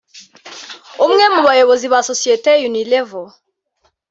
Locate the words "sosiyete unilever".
2.09-3.27